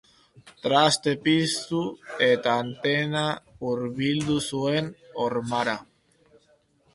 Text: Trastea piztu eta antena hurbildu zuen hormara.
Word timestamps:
Trastea 0.67 1.17
piztu 1.25 1.81
eta 2.27 2.55
antena 2.61 3.21
hurbildu 3.67 4.39
zuen 4.47 4.91
hormara. 5.21 5.77